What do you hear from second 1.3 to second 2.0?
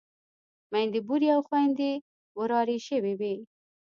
او خويندې